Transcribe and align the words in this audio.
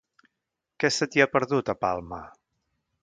Què 0.83 0.89
se 0.95 1.07
t'hi 1.15 1.23
ha 1.25 1.29
perdut, 1.35 1.69
a 1.75 1.77
Palma? 1.85 2.23